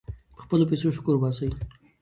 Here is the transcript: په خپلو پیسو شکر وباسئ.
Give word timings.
په 0.35 0.39
خپلو 0.43 0.63
پیسو 0.69 0.87
شکر 0.97 1.13
وباسئ. 1.15 1.49